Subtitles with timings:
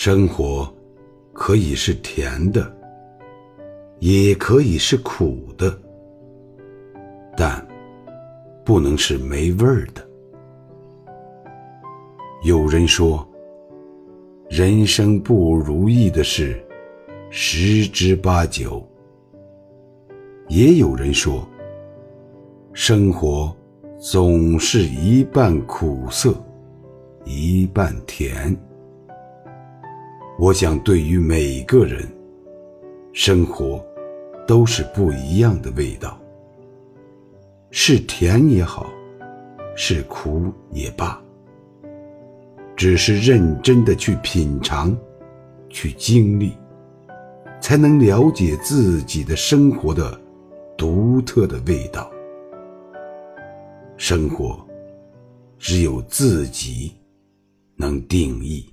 [0.00, 0.72] 生活
[1.32, 2.72] 可以是甜的，
[3.98, 5.76] 也可以是苦的，
[7.36, 7.66] 但
[8.64, 10.08] 不能是没味儿的。
[12.44, 13.28] 有人说，
[14.48, 16.64] 人生不如意的事
[17.28, 18.80] 十之八九；
[20.46, 21.44] 也有人说，
[22.72, 23.52] 生活
[23.98, 26.32] 总是一半苦涩，
[27.24, 28.56] 一半甜。
[30.40, 32.00] 我想，对于每个人，
[33.12, 33.84] 生活
[34.46, 36.16] 都是不一样的味道，
[37.72, 38.88] 是甜也好，
[39.74, 41.20] 是苦也罢，
[42.76, 44.96] 只是认真的去品尝，
[45.68, 46.52] 去经历，
[47.60, 50.18] 才能了解自己的生活的
[50.76, 52.08] 独特的味道。
[53.96, 54.64] 生活，
[55.58, 56.92] 只有自己
[57.74, 58.64] 能定义。